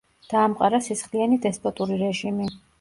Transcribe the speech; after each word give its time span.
დაამყარა 0.31 0.79
სისხლიანი 0.87 1.39
დესპოტური 1.45 2.03
რეჟიმი. 2.05 2.53